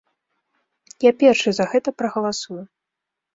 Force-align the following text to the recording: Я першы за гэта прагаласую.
Я 1.05 1.11
першы 1.23 1.49
за 1.59 1.65
гэта 1.75 1.89
прагаласую. 2.03 2.59